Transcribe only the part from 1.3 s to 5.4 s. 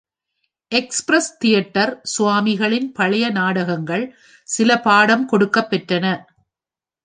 theatre சுவாமிகளின் பழைய நாடகங்கள் சில பாடம்